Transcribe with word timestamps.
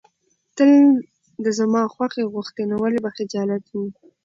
تل 0.57 0.71
د 1.43 1.45
زما 1.59 1.81
خوښي 1.93 2.23
غوښتې، 2.33 2.63
نو 2.69 2.75
ولې 2.83 2.99
به 3.03 3.09
خجالت 3.17 3.63
وې. 3.71 3.87